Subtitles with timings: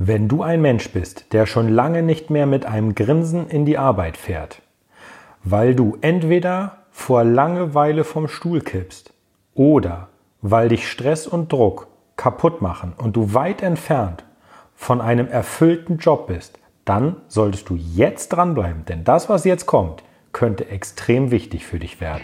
[0.00, 3.78] Wenn du ein Mensch bist, der schon lange nicht mehr mit einem Grinsen in die
[3.78, 4.62] Arbeit fährt,
[5.42, 9.12] weil du entweder vor Langeweile vom Stuhl kippst
[9.54, 10.08] oder
[10.40, 14.24] weil dich Stress und Druck kaputt machen und du weit entfernt
[14.76, 20.04] von einem erfüllten Job bist, dann solltest du jetzt dranbleiben, denn das, was jetzt kommt,
[20.30, 22.22] könnte extrem wichtig für dich werden.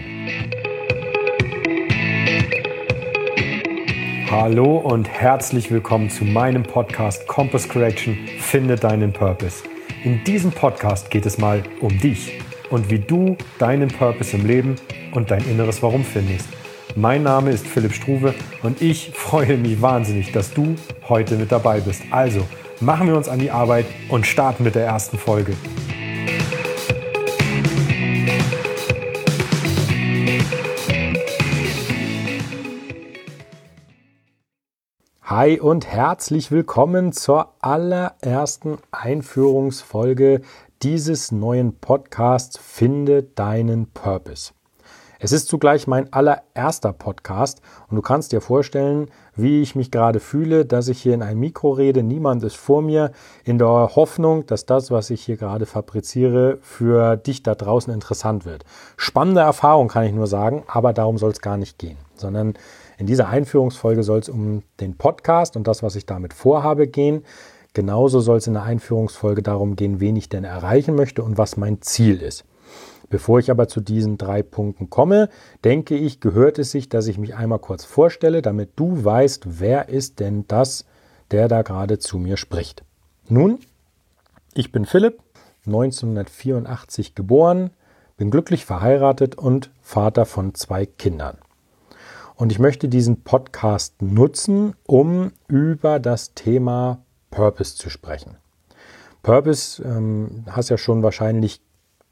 [4.31, 9.63] Hallo und herzlich willkommen zu meinem Podcast Compass Correction Finde deinen Purpose.
[10.03, 14.77] In diesem Podcast geht es mal um dich und wie du deinen Purpose im Leben
[15.13, 16.49] und dein inneres Warum findest.
[16.96, 20.75] Mein Name ist Philipp Struve und ich freue mich wahnsinnig, dass du
[21.09, 22.03] heute mit dabei bist.
[22.11, 22.46] Also
[22.81, 25.54] machen wir uns an die Arbeit und starten mit der ersten Folge.
[35.37, 40.43] Hi und herzlich willkommen zur allerersten Einführungsfolge
[40.84, 44.53] dieses neuen Podcasts Finde deinen Purpose.
[45.19, 50.21] Es ist zugleich mein allererster Podcast und du kannst dir vorstellen, wie ich mich gerade
[50.21, 53.11] fühle, dass ich hier in ein Mikro rede, niemand ist vor mir,
[53.43, 58.45] in der Hoffnung, dass das, was ich hier gerade fabriziere, für dich da draußen interessant
[58.45, 58.65] wird.
[58.97, 62.55] Spannende Erfahrung kann ich nur sagen, aber darum soll es gar nicht gehen, sondern
[62.98, 67.25] in dieser Einführungsfolge soll es um den Podcast und das, was ich damit vorhabe, gehen.
[67.73, 71.56] Genauso soll es in der Einführungsfolge darum gehen, wen ich denn erreichen möchte und was
[71.56, 72.45] mein Ziel ist.
[73.11, 75.28] Bevor ich aber zu diesen drei Punkten komme,
[75.64, 79.89] denke ich, gehört es sich, dass ich mich einmal kurz vorstelle, damit du weißt, wer
[79.89, 80.84] ist denn das,
[81.31, 82.84] der da gerade zu mir spricht.
[83.29, 83.58] Nun,
[84.55, 85.20] ich bin Philipp,
[85.67, 87.70] 1984 geboren,
[88.17, 91.39] bin glücklich verheiratet und Vater von zwei Kindern.
[92.37, 96.99] Und ich möchte diesen Podcast nutzen, um über das Thema
[97.31, 98.37] Purpose zu sprechen.
[99.23, 101.61] Purpose, ähm, hast ja schon wahrscheinlich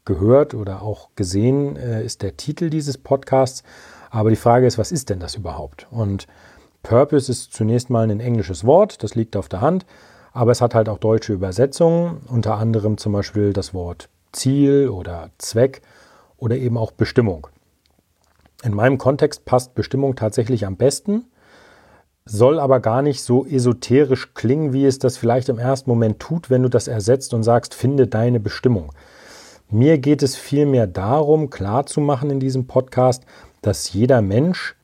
[0.05, 3.63] gehört oder auch gesehen, äh, ist der Titel dieses Podcasts.
[4.09, 5.87] Aber die Frage ist, was ist denn das überhaupt?
[5.91, 6.27] Und
[6.83, 9.85] Purpose ist zunächst mal ein englisches Wort, das liegt auf der Hand,
[10.33, 15.29] aber es hat halt auch deutsche Übersetzungen, unter anderem zum Beispiel das Wort Ziel oder
[15.37, 15.81] Zweck
[16.37, 17.47] oder eben auch Bestimmung.
[18.63, 21.25] In meinem Kontext passt Bestimmung tatsächlich am besten,
[22.25, 26.49] soll aber gar nicht so esoterisch klingen, wie es das vielleicht im ersten Moment tut,
[26.49, 28.93] wenn du das ersetzt und sagst, finde deine Bestimmung.
[29.69, 33.25] Mir geht es vielmehr darum, klarzumachen in diesem Podcast,
[33.61, 34.75] dass jeder Mensch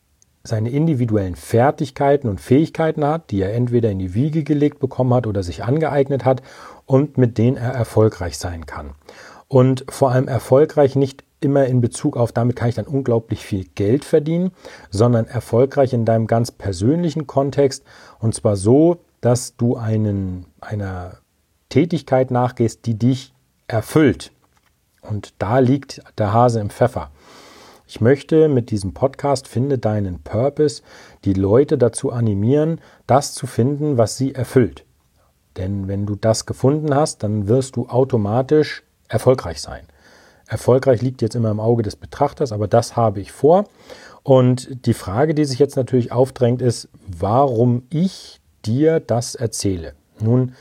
[0.44, 5.28] seine individuellen Fertigkeiten und Fähigkeiten hat, die er entweder in die Wiege gelegt bekommen hat
[5.28, 6.42] oder sich angeeignet hat
[6.86, 8.92] und mit denen er erfolgreich sein kann.
[9.48, 13.66] Und vor allem erfolgreich nicht immer in Bezug auf, damit kann ich dann unglaublich viel
[13.76, 14.52] Geld verdienen,
[14.90, 17.84] sondern erfolgreich in deinem ganz persönlichen Kontext
[18.20, 21.18] und zwar so, dass du einen, einer
[21.70, 23.34] Tätigkeit nachgehst, die dich
[23.68, 24.32] erfüllt.
[25.02, 27.12] Und da liegt der Hase im Pfeffer.
[27.88, 30.84] Ich möchte mit diesem Podcast Finde deinen Purpose
[31.26, 34.86] die Leute dazu animieren, das zu finden, was sie erfüllt.
[35.58, 39.88] Denn wenn du das gefunden hast, dann wirst du automatisch erfolgreich sein.
[40.50, 43.66] Erfolgreich liegt jetzt immer im Auge des Betrachters, aber das habe ich vor.
[44.24, 49.94] Und die Frage, die sich jetzt natürlich aufdrängt, ist, warum ich dir das erzähle.
[50.20, 50.54] Nun,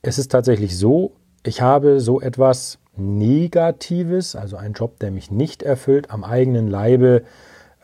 [0.00, 1.12] es ist tatsächlich so,
[1.42, 7.24] ich habe so etwas Negatives, also einen Job, der mich nicht erfüllt, am eigenen Leibe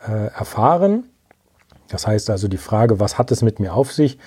[0.07, 1.09] äh, erfahren.
[1.89, 4.17] Das heißt also die Frage, was hat es mit mir auf sich,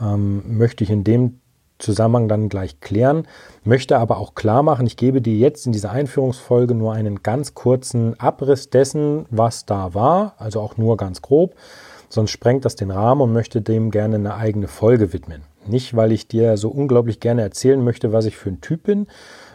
[0.00, 1.40] ähm, möchte ich in dem
[1.78, 3.26] Zusammenhang dann gleich klären,
[3.64, 7.54] möchte aber auch klar machen, ich gebe dir jetzt in dieser Einführungsfolge nur einen ganz
[7.54, 11.54] kurzen Abriss dessen, was da war, also auch nur ganz grob,
[12.08, 15.42] sonst sprengt das den Rahmen und möchte dem gerne eine eigene Folge widmen.
[15.66, 19.06] Nicht, weil ich dir so unglaublich gerne erzählen möchte, was ich für ein Typ bin,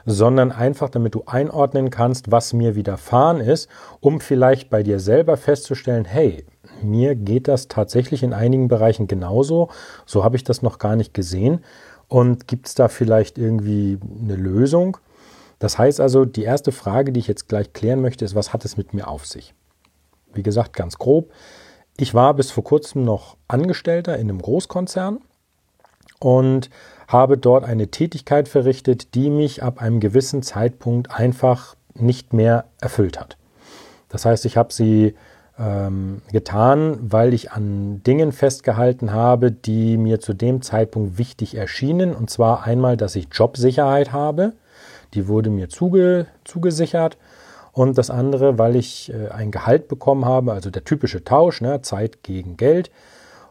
[0.05, 3.69] sondern einfach, damit du einordnen kannst, was mir widerfahren ist,
[3.99, 6.45] um vielleicht bei dir selber festzustellen, hey,
[6.81, 9.69] mir geht das tatsächlich in einigen Bereichen genauso,
[10.05, 11.61] so habe ich das noch gar nicht gesehen
[12.13, 14.97] und gibt es da vielleicht irgendwie eine Lösung?
[15.57, 18.65] Das heißt also, die erste Frage, die ich jetzt gleich klären möchte, ist, was hat
[18.65, 19.55] es mit mir auf sich?
[20.31, 21.31] Wie gesagt, ganz grob.
[21.97, 25.21] Ich war bis vor kurzem noch Angestellter in einem Großkonzern
[26.19, 26.69] und
[27.07, 33.19] habe dort eine Tätigkeit verrichtet, die mich ab einem gewissen Zeitpunkt einfach nicht mehr erfüllt
[33.19, 33.37] hat.
[34.09, 35.15] Das heißt, ich habe sie
[35.63, 42.15] ähm, getan, weil ich an Dingen festgehalten habe, die mir zu dem Zeitpunkt wichtig erschienen.
[42.15, 44.53] Und zwar einmal, dass ich Jobsicherheit habe.
[45.13, 47.17] Die wurde mir zuge, zugesichert.
[47.71, 51.81] Und das andere, weil ich äh, ein Gehalt bekommen habe, also der typische Tausch, ne,
[51.81, 52.91] Zeit gegen Geld.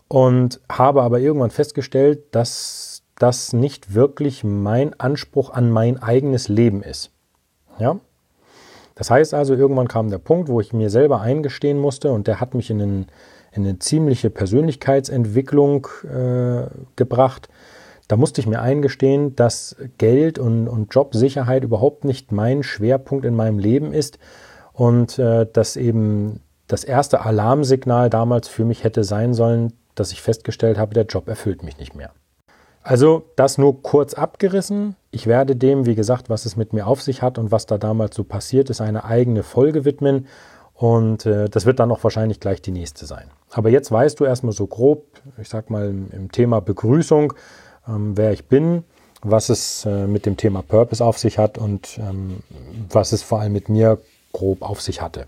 [0.08, 6.82] Und habe aber irgendwann festgestellt, dass das nicht wirklich mein Anspruch an mein eigenes Leben
[6.82, 7.10] ist.
[7.78, 7.98] Ja?
[8.94, 12.40] Das heißt also, irgendwann kam der Punkt, wo ich mir selber eingestehen musste und der
[12.40, 13.06] hat mich in, einen,
[13.52, 16.66] in eine ziemliche Persönlichkeitsentwicklung äh,
[16.96, 17.48] gebracht.
[18.08, 23.34] Da musste ich mir eingestehen, dass Geld und, und Jobsicherheit überhaupt nicht mein Schwerpunkt in
[23.34, 24.18] meinem Leben ist
[24.72, 30.22] und äh, dass eben das erste Alarmsignal damals für mich hätte sein sollen, dass ich
[30.22, 32.10] festgestellt habe, der Job erfüllt mich nicht mehr.
[32.82, 34.96] Also das nur kurz abgerissen.
[35.14, 37.76] Ich werde dem, wie gesagt, was es mit mir auf sich hat und was da
[37.76, 40.26] damals so passiert ist, eine eigene Folge widmen.
[40.74, 43.30] Und äh, das wird dann auch wahrscheinlich gleich die nächste sein.
[43.50, 45.04] Aber jetzt weißt du erstmal so grob,
[45.38, 47.34] ich sag mal im Thema Begrüßung,
[47.86, 48.84] ähm, wer ich bin,
[49.22, 52.42] was es äh, mit dem Thema Purpose auf sich hat und ähm,
[52.88, 53.98] was es vor allem mit mir
[54.32, 55.26] grob auf sich hatte.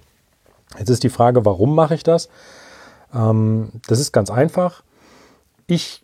[0.79, 2.31] Jetzt ist die Frage, warum mache ich das?
[3.15, 4.83] Ähm, das ist ganz einfach.
[5.67, 6.04] Ich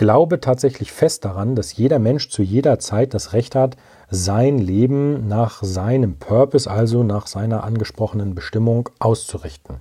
[0.00, 3.76] glaube tatsächlich fest daran, dass jeder Mensch zu jeder Zeit das Recht hat,
[4.08, 9.76] sein Leben nach seinem Purpose, also nach seiner angesprochenen Bestimmung auszurichten.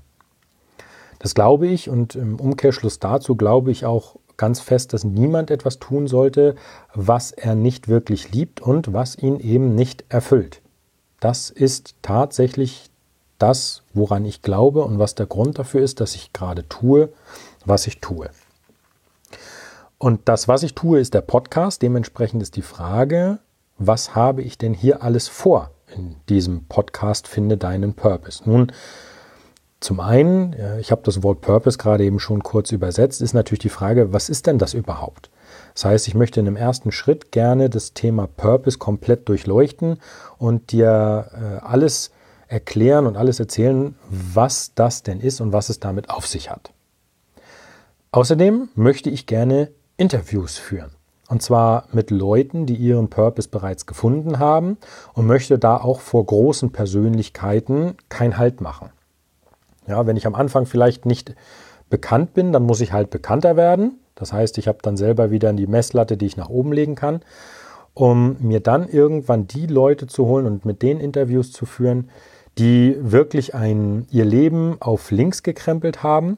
[1.19, 5.79] Das glaube ich und im Umkehrschluss dazu glaube ich auch ganz fest, dass niemand etwas
[5.79, 6.55] tun sollte,
[6.93, 10.61] was er nicht wirklich liebt und was ihn eben nicht erfüllt.
[11.21, 12.89] Das ist tatsächlich
[13.37, 17.07] das, woran ich glaube und was der Grund dafür ist, dass ich gerade tue,
[17.65, 18.29] was ich tue.
[19.99, 21.81] Und das, was ich tue, ist der Podcast.
[21.81, 23.39] Dementsprechend ist die Frage,
[23.77, 28.41] was habe ich denn hier alles vor in diesem Podcast Finde deinen Purpose?
[28.49, 28.71] Nun,
[29.81, 33.69] zum einen, ich habe das Wort Purpose gerade eben schon kurz übersetzt, ist natürlich die
[33.69, 35.29] Frage, was ist denn das überhaupt?
[35.73, 39.99] Das heißt, ich möchte in einem ersten Schritt gerne das Thema Purpose komplett durchleuchten
[40.37, 42.11] und dir äh, alles
[42.47, 46.71] erklären und alles erzählen, was das denn ist und was es damit auf sich hat.
[48.11, 50.91] Außerdem möchte ich gerne Interviews führen.
[51.27, 54.77] Und zwar mit Leuten, die ihren Purpose bereits gefunden haben
[55.13, 58.89] und möchte da auch vor großen Persönlichkeiten kein Halt machen.
[59.87, 61.35] Ja, wenn ich am Anfang vielleicht nicht
[61.89, 63.99] bekannt bin, dann muss ich halt bekannter werden.
[64.15, 67.21] Das heißt, ich habe dann selber wieder die Messlatte, die ich nach oben legen kann,
[67.93, 72.09] um mir dann irgendwann die Leute zu holen und mit denen Interviews zu führen,
[72.57, 76.37] die wirklich ein, ihr Leben auf links gekrempelt haben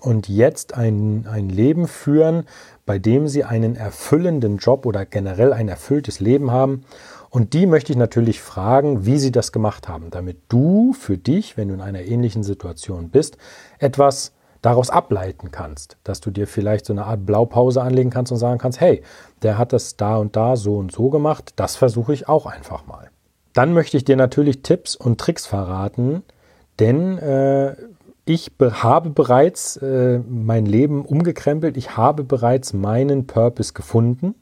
[0.00, 2.44] und jetzt ein, ein Leben führen,
[2.86, 6.84] bei dem sie einen erfüllenden Job oder generell ein erfülltes Leben haben.
[7.30, 11.56] Und die möchte ich natürlich fragen, wie sie das gemacht haben, damit du für dich,
[11.56, 13.36] wenn du in einer ähnlichen Situation bist,
[13.78, 18.38] etwas daraus ableiten kannst, dass du dir vielleicht so eine Art Blaupause anlegen kannst und
[18.38, 19.02] sagen kannst, hey,
[19.42, 22.86] der hat das da und da so und so gemacht, das versuche ich auch einfach
[22.86, 23.10] mal.
[23.52, 26.22] Dann möchte ich dir natürlich Tipps und Tricks verraten,
[26.80, 27.76] denn äh,
[28.28, 34.34] ich habe bereits äh, mein Leben umgekrempelt, ich habe bereits meinen Purpose gefunden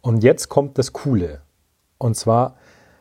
[0.00, 1.40] und jetzt kommt das Coole.
[1.98, 2.54] Und zwar,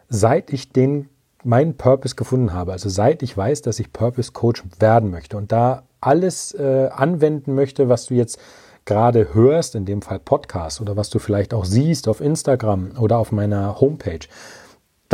[0.10, 1.10] seit ich den
[1.44, 5.52] meinen Purpose gefunden habe, also seit ich weiß, dass ich Purpose Coach werden möchte und
[5.52, 8.40] da alles äh, anwenden möchte, was du jetzt
[8.86, 13.20] gerade hörst, in dem Fall Podcast oder was du vielleicht auch siehst auf Instagram oder
[13.20, 14.28] auf meiner Homepage,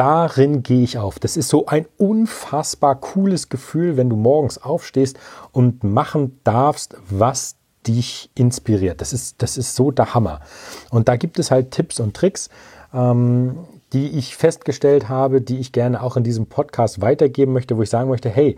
[0.01, 1.19] darin gehe ich auf.
[1.19, 5.15] Das ist so ein unfassbar cooles Gefühl, wenn du morgens aufstehst
[5.51, 7.55] und machen darfst, was
[7.85, 8.99] dich inspiriert.
[8.99, 10.39] Das ist, das ist so der Hammer.
[10.89, 12.49] Und da gibt es halt Tipps und Tricks,
[12.95, 13.59] ähm,
[13.93, 17.89] die ich festgestellt habe, die ich gerne auch in diesem Podcast weitergeben möchte, wo ich
[17.91, 18.57] sagen möchte, hey,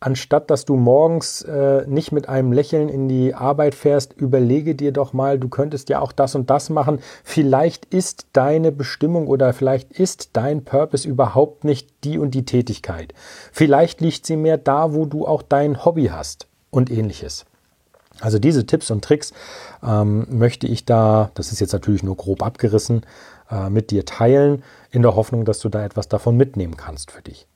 [0.00, 4.92] anstatt dass du morgens äh, nicht mit einem Lächeln in die Arbeit fährst, überlege dir
[4.92, 7.00] doch mal, du könntest ja auch das und das machen.
[7.24, 13.12] Vielleicht ist deine Bestimmung oder vielleicht ist dein Purpose überhaupt nicht die und die Tätigkeit.
[13.52, 17.44] Vielleicht liegt sie mehr da, wo du auch dein Hobby hast und ähnliches.
[18.20, 19.32] Also diese Tipps und Tricks
[19.82, 23.02] ähm, möchte ich da, das ist jetzt natürlich nur grob abgerissen,
[23.50, 27.22] äh, mit dir teilen, in der Hoffnung, dass du da etwas davon mitnehmen kannst für
[27.22, 27.46] dich.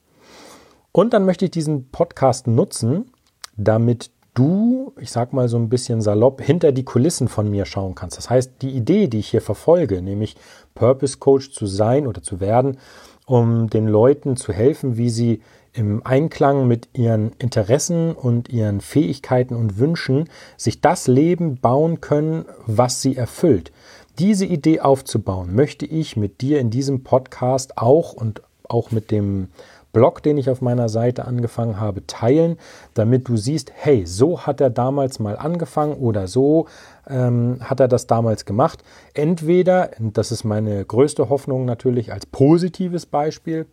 [0.92, 3.10] Und dann möchte ich diesen Podcast nutzen,
[3.56, 7.94] damit du, ich sag mal so ein bisschen salopp, hinter die Kulissen von mir schauen
[7.94, 8.18] kannst.
[8.18, 10.36] Das heißt, die Idee, die ich hier verfolge, nämlich
[10.74, 12.78] Purpose Coach zu sein oder zu werden,
[13.24, 15.40] um den Leuten zu helfen, wie sie
[15.72, 22.44] im Einklang mit ihren Interessen und ihren Fähigkeiten und Wünschen sich das Leben bauen können,
[22.66, 23.72] was sie erfüllt.
[24.18, 29.48] Diese Idee aufzubauen, möchte ich mit dir in diesem Podcast auch und auch mit dem
[29.92, 32.56] Blog, den ich auf meiner Seite angefangen habe, teilen,
[32.94, 36.66] damit du siehst, hey, so hat er damals mal angefangen oder so
[37.08, 38.82] ähm, hat er das damals gemacht.
[39.14, 43.66] Entweder, das ist meine größte Hoffnung natürlich als positives Beispiel,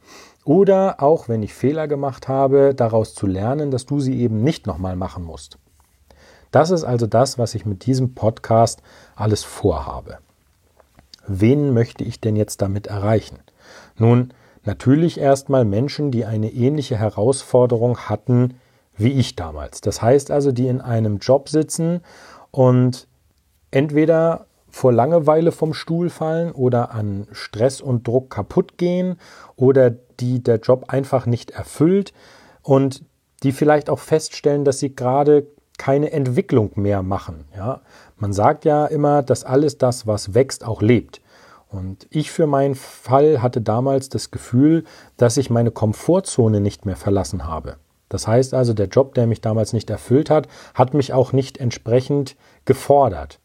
[0.45, 4.67] oder auch wenn ich Fehler gemacht habe, daraus zu lernen, dass du sie eben nicht
[4.67, 5.57] nochmal machen musst.
[6.51, 8.81] Das ist also das, was ich mit diesem Podcast
[9.15, 10.17] alles vorhabe.
[11.27, 13.37] wen möchte ich denn jetzt damit erreichen?
[13.97, 18.55] Nun, natürlich erstmal Menschen, die eine ähnliche Herausforderung hatten
[18.99, 19.81] wie ich damals.
[19.81, 22.01] Das heißt also, die in einem Job sitzen
[22.51, 23.07] und
[23.71, 29.17] entweder vor Langeweile vom Stuhl fallen oder an Stress und Druck kaputt gehen
[29.55, 32.13] oder die der Job einfach nicht erfüllt
[32.61, 33.03] und
[33.41, 35.47] die vielleicht auch feststellen, dass sie gerade
[35.77, 37.45] keine Entwicklung mehr machen.
[37.55, 37.81] Ja?
[38.17, 41.21] Man sagt ja immer, dass alles das, was wächst, auch lebt.
[41.69, 44.83] Und ich für meinen Fall hatte damals das Gefühl,
[45.17, 47.77] dass ich meine Komfortzone nicht mehr verlassen habe.
[48.09, 51.59] Das heißt also, der Job, der mich damals nicht erfüllt hat, hat mich auch nicht
[51.59, 52.35] entsprechend
[52.65, 53.39] gefordert.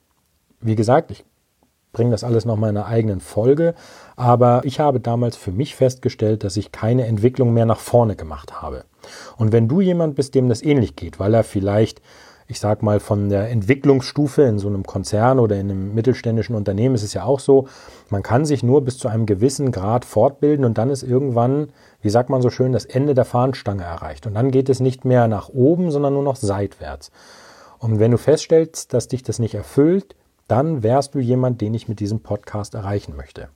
[0.60, 1.26] Wie gesagt, ich
[1.92, 3.74] bringe das alles nochmal in einer eigenen Folge,
[4.16, 8.62] aber ich habe damals für mich festgestellt, dass ich keine Entwicklung mehr nach vorne gemacht
[8.62, 8.84] habe.
[9.36, 12.00] Und wenn du jemand bist, dem das ähnlich geht, weil er vielleicht
[12.46, 16.94] ich sag mal, von der Entwicklungsstufe in so einem Konzern oder in einem mittelständischen Unternehmen
[16.94, 17.68] ist es ja auch so,
[18.10, 21.68] man kann sich nur bis zu einem gewissen Grad fortbilden und dann ist irgendwann,
[22.02, 24.26] wie sagt man so schön, das Ende der Fahnenstange erreicht.
[24.26, 27.10] Und dann geht es nicht mehr nach oben, sondern nur noch seitwärts.
[27.78, 30.14] Und wenn du feststellst, dass dich das nicht erfüllt,
[30.46, 33.48] dann wärst du jemand, den ich mit diesem Podcast erreichen möchte.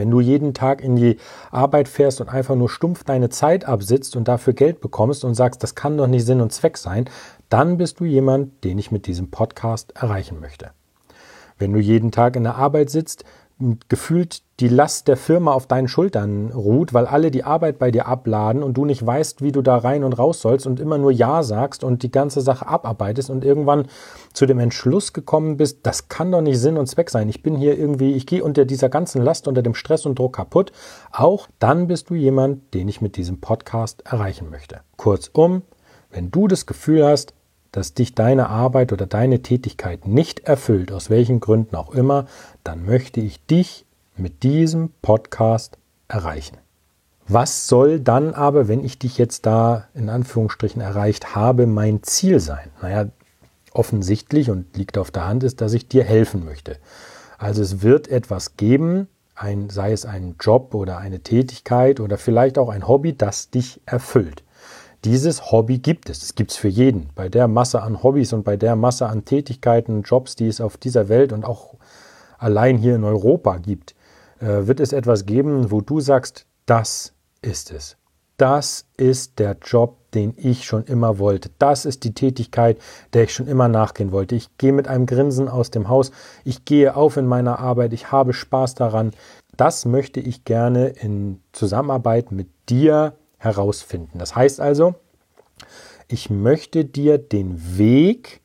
[0.00, 1.18] Wenn du jeden Tag in die
[1.50, 5.62] Arbeit fährst und einfach nur stumpf deine Zeit absitzt und dafür Geld bekommst und sagst,
[5.62, 7.04] das kann doch nicht Sinn und Zweck sein,
[7.50, 10.70] dann bist du jemand, den ich mit diesem Podcast erreichen möchte.
[11.58, 13.26] Wenn du jeden Tag in der Arbeit sitzt,
[13.90, 18.06] gefühlt die Last der Firma auf deinen Schultern ruht, weil alle die Arbeit bei dir
[18.06, 21.12] abladen und du nicht weißt, wie du da rein und raus sollst und immer nur
[21.12, 23.86] Ja sagst und die ganze Sache abarbeitest und irgendwann
[24.34, 27.28] zu dem Entschluss gekommen bist, das kann doch nicht Sinn und Zweck sein.
[27.30, 30.36] Ich bin hier irgendwie, ich gehe unter dieser ganzen Last, unter dem Stress und Druck
[30.36, 30.72] kaputt.
[31.10, 34.80] Auch dann bist du jemand, den ich mit diesem Podcast erreichen möchte.
[34.96, 35.62] Kurzum,
[36.10, 37.32] wenn du das Gefühl hast,
[37.72, 42.26] dass dich deine Arbeit oder deine Tätigkeit nicht erfüllt, aus welchen Gründen auch immer,
[42.62, 43.86] dann möchte ich dich
[44.20, 46.58] mit diesem Podcast erreichen.
[47.26, 52.40] Was soll dann aber, wenn ich dich jetzt da in Anführungsstrichen erreicht habe, mein Ziel
[52.40, 52.70] sein?
[52.82, 53.06] Naja,
[53.72, 56.76] offensichtlich und liegt auf der Hand ist, dass ich dir helfen möchte.
[57.38, 62.58] Also es wird etwas geben, ein, sei es ein Job oder eine Tätigkeit oder vielleicht
[62.58, 64.42] auch ein Hobby, das dich erfüllt.
[65.04, 66.22] Dieses Hobby gibt es.
[66.22, 67.08] Es gibt es für jeden.
[67.14, 70.76] Bei der Masse an Hobbys und bei der Masse an Tätigkeiten, Jobs, die es auf
[70.76, 71.74] dieser Welt und auch
[72.38, 73.94] allein hier in Europa gibt,
[74.40, 77.96] wird es etwas geben, wo du sagst, das ist es.
[78.36, 81.50] Das ist der Job, den ich schon immer wollte.
[81.58, 82.78] Das ist die Tätigkeit,
[83.12, 84.34] der ich schon immer nachgehen wollte.
[84.34, 86.10] Ich gehe mit einem Grinsen aus dem Haus.
[86.44, 87.92] Ich gehe auf in meiner Arbeit.
[87.92, 89.10] Ich habe Spaß daran.
[89.56, 94.18] Das möchte ich gerne in Zusammenarbeit mit dir herausfinden.
[94.18, 94.94] Das heißt also,
[96.08, 98.40] ich möchte dir den Weg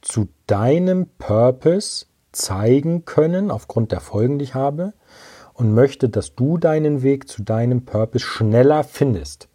[0.00, 4.94] zu deinem Purpose zeigen können, aufgrund der Folgen, die ich habe,
[5.62, 9.46] und möchte, dass du deinen Weg zu deinem Purpose schneller findest.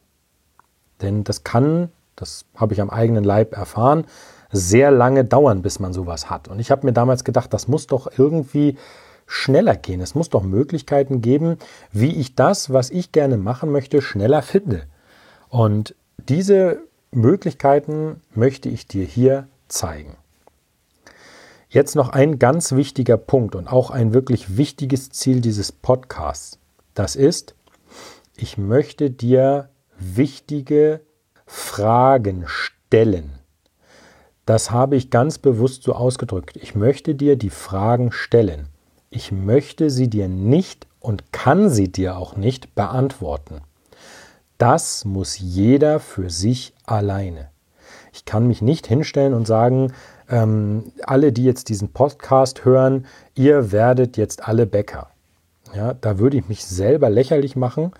[1.01, 4.05] Denn das kann, das habe ich am eigenen Leib erfahren,
[4.49, 6.47] sehr lange dauern, bis man sowas hat.
[6.47, 8.77] Und ich habe mir damals gedacht, das muss doch irgendwie
[9.25, 9.99] schneller gehen.
[9.99, 11.57] Es muss doch Möglichkeiten geben,
[11.91, 14.83] wie ich das, was ich gerne machen möchte, schneller finde.
[15.49, 20.15] Und diese Möglichkeiten möchte ich dir hier zeigen.
[21.69, 26.59] Jetzt noch ein ganz wichtiger Punkt und auch ein wirklich wichtiges Ziel dieses Podcasts.
[26.93, 27.55] Das ist,
[28.35, 29.69] ich möchte dir
[29.99, 31.01] wichtige
[31.45, 33.39] Fragen stellen.
[34.45, 36.57] Das habe ich ganz bewusst so ausgedrückt.
[36.57, 38.69] Ich möchte dir die Fragen stellen
[39.09, 43.61] ich möchte sie dir nicht und kann sie dir auch nicht beantworten.
[44.57, 47.49] Das muss jeder für sich alleine.
[48.11, 49.93] Ich kann mich nicht hinstellen und sagen,
[50.29, 53.05] ähm, alle, die jetzt diesen Podcast hören,
[53.35, 55.09] ihr werdet jetzt alle Bäcker.
[55.75, 57.91] Ja, da würde ich mich selber lächerlich machen,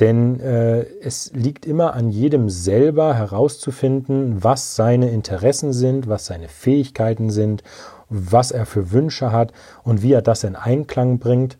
[0.00, 6.48] denn äh, es liegt immer an jedem selber herauszufinden, was seine Interessen sind, was seine
[6.48, 7.62] Fähigkeiten sind
[8.08, 9.52] was er für Wünsche hat
[9.82, 11.58] und wie er das in Einklang bringt.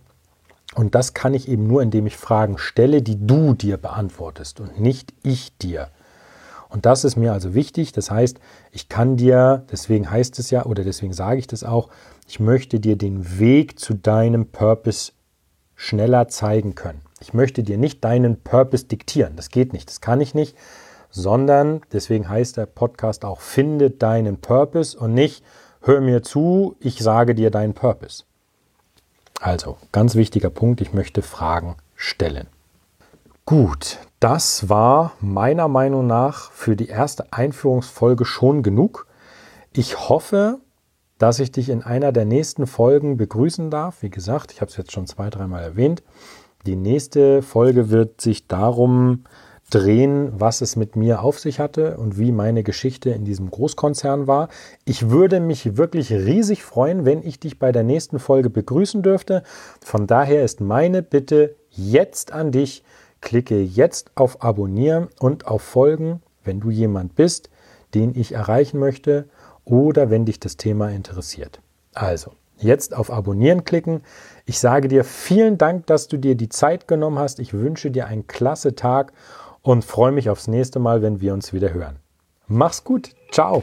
[0.75, 4.81] Und das kann ich eben nur, indem ich Fragen stelle, die du dir beantwortest und
[4.81, 5.89] nicht ich dir.
[6.76, 7.92] Und das ist mir also wichtig.
[7.92, 8.38] Das heißt,
[8.71, 11.88] ich kann dir, deswegen heißt es ja, oder deswegen sage ich das auch,
[12.28, 15.12] ich möchte dir den Weg zu deinem Purpose
[15.75, 17.00] schneller zeigen können.
[17.18, 19.37] Ich möchte dir nicht deinen Purpose diktieren.
[19.37, 20.54] Das geht nicht, das kann ich nicht,
[21.09, 25.42] sondern deswegen heißt der Podcast auch, finde deinen Purpose und nicht,
[25.80, 28.25] hör mir zu, ich sage dir deinen Purpose.
[29.40, 32.49] Also, ganz wichtiger Punkt, ich möchte Fragen stellen.
[33.47, 39.07] Gut, das war meiner Meinung nach für die erste Einführungsfolge schon genug.
[39.73, 40.59] Ich hoffe,
[41.19, 44.03] dass ich dich in einer der nächsten Folgen begrüßen darf.
[44.03, 46.03] Wie gesagt, ich habe es jetzt schon zwei, dreimal erwähnt.
[46.67, 49.25] Die nächste Folge wird sich darum
[49.71, 54.27] drehen, was es mit mir auf sich hatte und wie meine Geschichte in diesem Großkonzern
[54.27, 54.49] war.
[54.85, 59.43] Ich würde mich wirklich riesig freuen, wenn ich dich bei der nächsten Folge begrüßen dürfte.
[59.83, 62.85] Von daher ist meine Bitte jetzt an dich,
[63.21, 67.51] klicke jetzt auf Abonnieren und auf Folgen, wenn du jemand bist,
[67.95, 69.29] den ich erreichen möchte
[69.65, 71.61] oder wenn dich das Thema interessiert.
[71.95, 74.03] Also, jetzt auf Abonnieren klicken.
[74.45, 77.41] Ich sage dir vielen Dank, dass du dir die Zeit genommen hast.
[77.41, 79.13] Ich wünsche dir einen klasse Tag
[79.63, 81.97] und freue mich aufs nächste Mal, wenn wir uns wieder hören.
[82.47, 83.11] Mach's gut.
[83.33, 83.63] Ciao.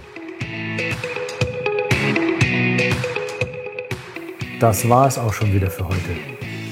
[4.59, 6.15] Das war es auch schon wieder für heute.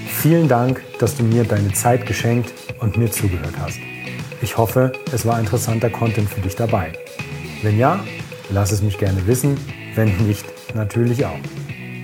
[0.07, 3.79] Vielen Dank, dass du mir deine Zeit geschenkt und mir zugehört hast.
[4.41, 6.91] Ich hoffe, es war interessanter Content für dich dabei.
[7.61, 8.03] Wenn ja,
[8.49, 9.57] lass es mich gerne wissen.
[9.95, 10.45] Wenn nicht,
[10.75, 11.39] natürlich auch.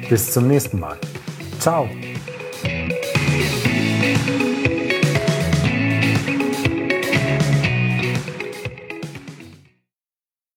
[0.10, 0.98] Bis zum nächsten Mal.
[1.60, 1.90] Ciao.